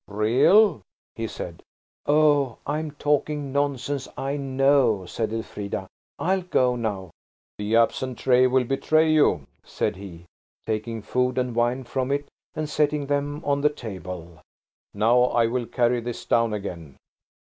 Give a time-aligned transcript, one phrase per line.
[0.07, 0.81] "Real?"
[1.13, 1.61] he said.
[2.07, 5.85] "Oh, I'm talking nonsense, I know," said Elfrida.
[6.17, 7.11] "I'll go now."
[7.59, 10.25] "The absent tray will betray you," said he,
[10.65, 14.41] taking food and wine from it and setting them on the table.
[14.91, 16.97] "Now I will carry this down again.